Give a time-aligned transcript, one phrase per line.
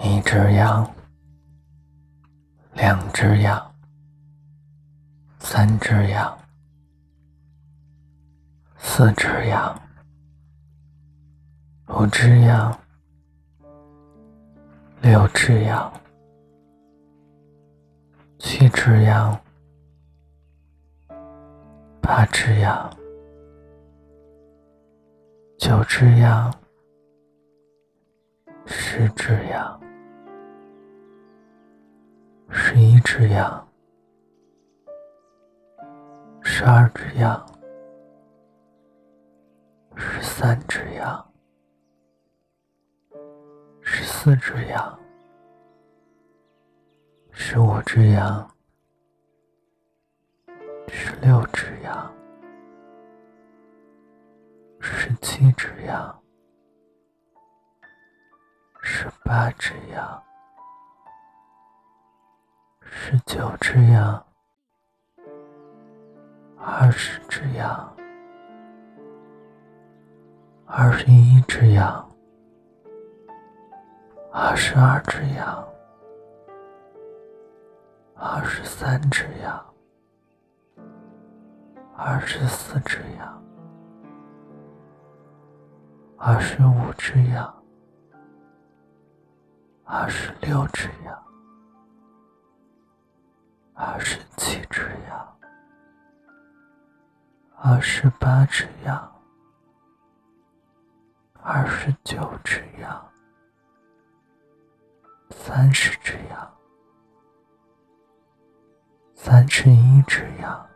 [0.00, 0.88] 一只羊，
[2.74, 3.74] 两只羊，
[5.40, 6.38] 三只羊，
[8.76, 9.76] 四只羊，
[11.88, 12.78] 五只羊，
[15.02, 15.92] 六只羊，
[18.38, 19.38] 七只羊，
[22.00, 22.88] 八只羊，
[25.58, 26.54] 九只羊。
[28.70, 29.80] 十只羊，
[32.50, 33.68] 十一只羊，
[36.42, 37.46] 十二只羊，
[39.96, 41.32] 十三只羊，
[43.82, 44.98] 十四只羊，
[47.30, 48.50] 十五只羊，
[50.88, 52.14] 十六只羊，
[54.80, 56.14] 十七只羊。
[58.80, 60.22] 十八只羊，
[63.00, 64.22] 十九只羊，
[66.58, 67.96] 二十只羊，
[70.66, 72.06] 二十一只羊，
[74.30, 75.66] 二十二只羊，
[78.14, 79.64] 二十三只羊，
[81.96, 83.42] 二十四只羊，
[86.18, 87.54] 二十五只羊。
[89.84, 91.27] 二十六只羊，
[93.80, 95.38] 二十七只羊，
[97.54, 99.22] 二十八只羊，
[101.40, 103.08] 二十九只羊，
[105.30, 106.54] 三十只羊，
[109.14, 110.68] 三十一只羊，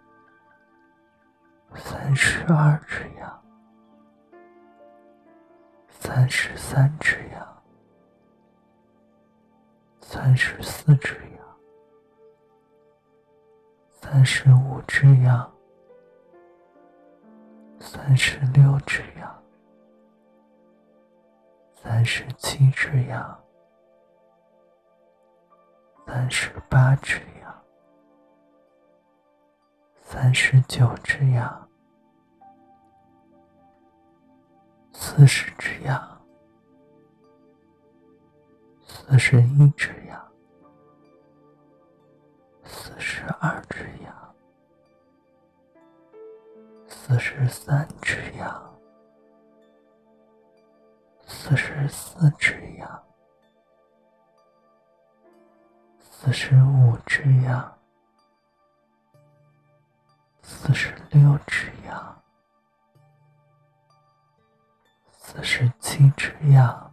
[1.74, 3.42] 三十二只羊，
[5.88, 7.62] 三十三只羊。
[10.00, 11.31] 三十四只羊，
[14.12, 15.50] 三十五只羊，
[17.80, 19.42] 三十六只羊，
[21.74, 23.42] 三十七只羊，
[26.06, 27.64] 三十八只羊，
[30.02, 31.68] 三十九只羊，
[34.92, 36.22] 四十只羊。
[38.84, 40.32] 四十一只羊，
[42.62, 43.81] 四十二只
[47.12, 48.80] 四十三只羊，
[51.26, 53.04] 四十四只羊，
[56.00, 57.78] 四十五只羊，
[60.40, 62.22] 四十六只羊，
[65.12, 66.90] 四十七只羊。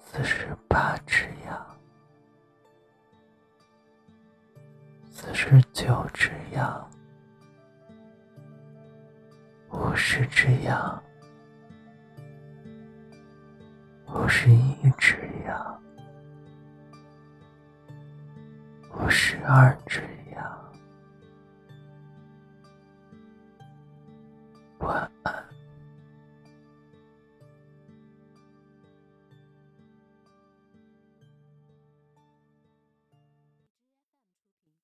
[0.00, 1.78] 四十八只羊，
[5.12, 6.89] 四十九只羊，
[10.02, 11.02] 十只羊，
[14.08, 15.82] 五十一只羊，
[18.94, 20.00] 五十二只
[20.34, 20.72] 羊。
[24.78, 25.39] 晚安。